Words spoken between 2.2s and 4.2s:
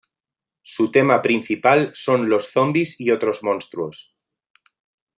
los Zombis y otros Monstruos.